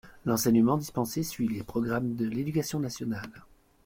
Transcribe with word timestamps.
L'enseignement 0.25 0.77
dispensé 0.77 1.21
suit 1.21 1.47
les 1.47 1.61
programmes 1.61 2.15
de 2.15 2.25
l'Éducation 2.25 2.79
nationale. 2.79 3.43